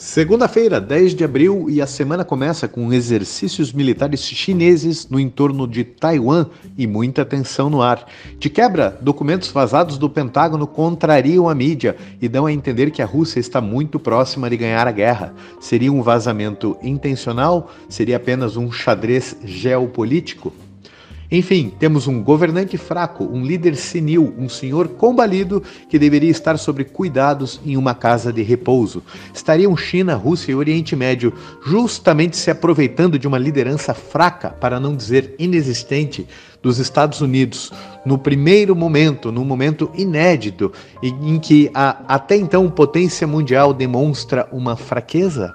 [0.00, 5.82] Segunda-feira, 10 de abril, e a semana começa com exercícios militares chineses no entorno de
[5.82, 8.06] Taiwan e muita tensão no ar.
[8.38, 13.06] De quebra, documentos vazados do Pentágono contrariam a mídia e dão a entender que a
[13.06, 15.34] Rússia está muito próxima de ganhar a guerra.
[15.60, 17.68] Seria um vazamento intencional?
[17.88, 20.52] Seria apenas um xadrez geopolítico?
[21.30, 26.82] Enfim, temos um governante fraco, um líder senil, um senhor combalido que deveria estar sob
[26.84, 29.02] cuidados em uma casa de repouso.
[29.34, 34.96] Estariam China, Rússia e Oriente Médio justamente se aproveitando de uma liderança fraca, para não
[34.96, 36.26] dizer inexistente,
[36.62, 37.72] dos Estados Unidos,
[38.04, 40.72] no primeiro momento, num momento inédito,
[41.02, 45.54] em que a até então potência mundial demonstra uma fraqueza?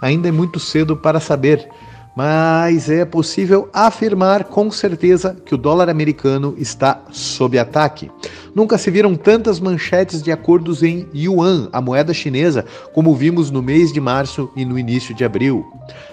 [0.00, 1.68] Ainda é muito cedo para saber
[2.16, 8.10] mas é possível afirmar com certeza que o dólar americano está sob ataque.
[8.54, 13.62] Nunca se viram tantas manchetes de acordos em yuan, a moeda chinesa, como vimos no
[13.62, 15.64] mês de março e no início de abril.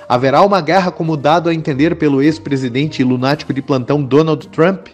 [0.08, 4.88] Haverá uma guerra, como dado a entender pelo ex-presidente lunático de plantão Donald Trump?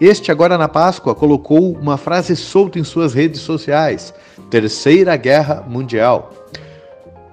[0.00, 4.12] Este, agora na Páscoa, colocou uma frase solta em suas redes sociais:
[4.50, 6.32] Terceira Guerra Mundial.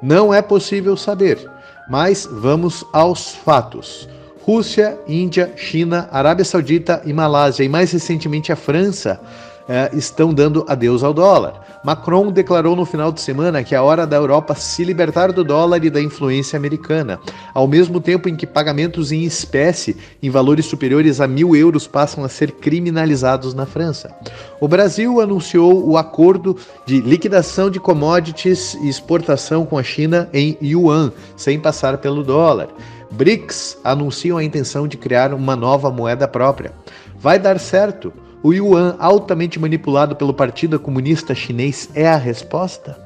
[0.04, 1.50] Não é possível saber
[1.88, 4.08] mas vamos aos fatos.
[4.42, 9.20] Rússia, Índia, China, Arábia Saudita e Malásia, e mais recentemente a França,
[9.68, 11.62] eh, estão dando adeus ao dólar.
[11.84, 15.44] Macron declarou no final de semana que é a hora da Europa se libertar do
[15.44, 17.20] dólar e da influência americana,
[17.54, 22.24] ao mesmo tempo em que pagamentos em espécie em valores superiores a mil euros passam
[22.24, 24.16] a ser criminalizados na França.
[24.60, 30.58] O Brasil anunciou o acordo de liquidação de commodities e exportação com a China em
[30.62, 32.70] yuan, sem passar pelo dólar.
[33.12, 36.72] BRICS anunciam a intenção de criar uma nova moeda própria.
[37.20, 38.12] Vai dar certo?
[38.44, 43.03] O yuan, altamente manipulado pelo Partido Comunista Chinês, é a resposta?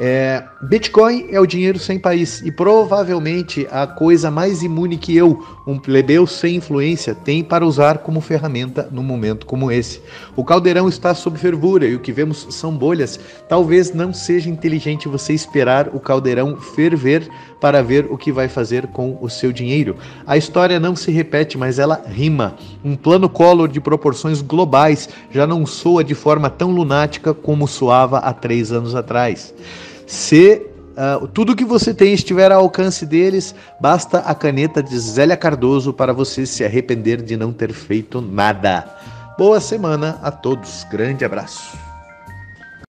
[0.00, 5.44] É, Bitcoin é o dinheiro sem país e provavelmente a coisa mais imune que eu,
[5.66, 10.00] um plebeu sem influência, tem para usar como ferramenta num momento como esse.
[10.34, 13.20] O caldeirão está sob fervura e o que vemos são bolhas.
[13.48, 17.28] Talvez não seja inteligente você esperar o caldeirão ferver
[17.60, 19.96] para ver o que vai fazer com o seu dinheiro.
[20.26, 22.56] A história não se repete, mas ela rima.
[22.84, 28.18] Um plano Collor de proporções globais já não soa de forma tão lunática como soava
[28.18, 29.54] há três anos atrás.
[30.06, 35.36] Se uh, tudo que você tem estiver ao alcance deles, basta a caneta de Zélia
[35.36, 38.84] Cardoso para você se arrepender de não ter feito nada.
[39.38, 40.84] Boa semana a todos.
[40.90, 41.91] Grande abraço.